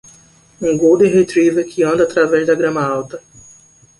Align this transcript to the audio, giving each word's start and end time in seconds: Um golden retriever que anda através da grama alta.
Um 0.59 0.79
golden 0.79 1.11
retriever 1.11 1.63
que 1.63 1.83
anda 1.83 2.05
através 2.05 2.47
da 2.47 2.55
grama 2.55 2.81
alta. 2.83 3.21